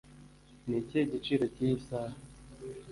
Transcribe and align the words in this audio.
ni 0.67 0.75
ikihe 0.81 1.03
giciro 1.11 1.45
cy'iyi 1.53 1.77
saha? 1.87 2.17